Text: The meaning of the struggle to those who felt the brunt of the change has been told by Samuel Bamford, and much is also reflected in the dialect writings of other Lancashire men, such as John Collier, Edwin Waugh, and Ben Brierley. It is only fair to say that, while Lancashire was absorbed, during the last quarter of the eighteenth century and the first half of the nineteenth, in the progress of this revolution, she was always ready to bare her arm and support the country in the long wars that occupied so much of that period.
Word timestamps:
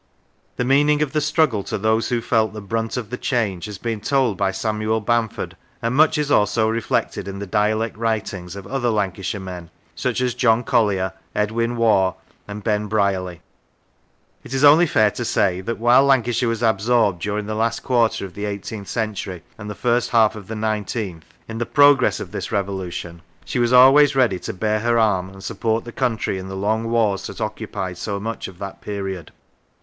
The 0.55 0.65
meaning 0.65 1.03
of 1.03 1.13
the 1.13 1.21
struggle 1.21 1.61
to 1.65 1.77
those 1.77 2.09
who 2.09 2.21
felt 2.21 2.53
the 2.53 2.59
brunt 2.61 2.97
of 2.97 3.11
the 3.11 3.19
change 3.19 3.65
has 3.65 3.77
been 3.77 4.01
told 4.01 4.35
by 4.35 4.49
Samuel 4.49 4.99
Bamford, 4.99 5.55
and 5.79 5.93
much 5.93 6.17
is 6.17 6.31
also 6.31 6.67
reflected 6.67 7.27
in 7.27 7.37
the 7.37 7.45
dialect 7.45 7.95
writings 7.95 8.55
of 8.55 8.65
other 8.65 8.89
Lancashire 8.89 9.39
men, 9.39 9.69
such 9.93 10.19
as 10.19 10.33
John 10.33 10.63
Collier, 10.63 11.13
Edwin 11.35 11.75
Waugh, 11.77 12.15
and 12.47 12.63
Ben 12.63 12.87
Brierley. 12.87 13.41
It 14.43 14.55
is 14.55 14.63
only 14.63 14.87
fair 14.87 15.11
to 15.11 15.23
say 15.23 15.61
that, 15.61 15.77
while 15.77 16.03
Lancashire 16.03 16.49
was 16.49 16.63
absorbed, 16.63 17.21
during 17.21 17.45
the 17.45 17.53
last 17.53 17.83
quarter 17.83 18.25
of 18.25 18.33
the 18.33 18.45
eighteenth 18.45 18.87
century 18.87 19.43
and 19.55 19.69
the 19.69 19.75
first 19.75 20.09
half 20.09 20.35
of 20.35 20.47
the 20.47 20.55
nineteenth, 20.55 21.31
in 21.47 21.59
the 21.59 21.67
progress 21.67 22.19
of 22.19 22.31
this 22.31 22.51
revolution, 22.51 23.21
she 23.45 23.59
was 23.59 23.71
always 23.71 24.15
ready 24.15 24.39
to 24.39 24.51
bare 24.51 24.79
her 24.79 24.97
arm 24.97 25.29
and 25.29 25.43
support 25.43 25.83
the 25.83 25.91
country 25.91 26.39
in 26.39 26.47
the 26.47 26.57
long 26.57 26.89
wars 26.89 27.27
that 27.27 27.39
occupied 27.39 27.99
so 27.99 28.19
much 28.19 28.47
of 28.47 28.57
that 28.57 28.81
period. 28.81 29.31